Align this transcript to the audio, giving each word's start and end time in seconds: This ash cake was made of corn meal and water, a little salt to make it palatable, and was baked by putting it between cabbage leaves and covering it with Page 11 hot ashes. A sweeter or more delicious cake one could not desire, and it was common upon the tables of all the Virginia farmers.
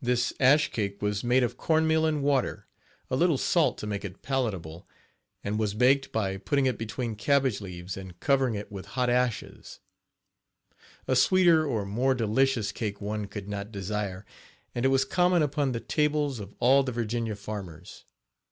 This 0.00 0.32
ash 0.40 0.70
cake 0.72 1.02
was 1.02 1.22
made 1.22 1.42
of 1.42 1.58
corn 1.58 1.86
meal 1.86 2.06
and 2.06 2.22
water, 2.22 2.66
a 3.10 3.16
little 3.16 3.36
salt 3.36 3.76
to 3.76 3.86
make 3.86 4.02
it 4.02 4.22
palatable, 4.22 4.88
and 5.44 5.58
was 5.58 5.74
baked 5.74 6.10
by 6.10 6.38
putting 6.38 6.64
it 6.64 6.78
between 6.78 7.14
cabbage 7.14 7.60
leaves 7.60 7.94
and 7.94 8.18
covering 8.18 8.54
it 8.54 8.72
with 8.72 8.86
Page 8.86 8.94
11 8.94 8.94
hot 8.94 9.10
ashes. 9.26 9.80
A 11.06 11.14
sweeter 11.14 11.66
or 11.66 11.84
more 11.84 12.14
delicious 12.14 12.72
cake 12.72 13.02
one 13.02 13.26
could 13.26 13.46
not 13.50 13.70
desire, 13.70 14.24
and 14.74 14.86
it 14.86 14.88
was 14.88 15.04
common 15.04 15.42
upon 15.42 15.72
the 15.72 15.80
tables 15.80 16.40
of 16.40 16.54
all 16.60 16.82
the 16.82 16.90
Virginia 16.92 17.36
farmers. 17.36 18.06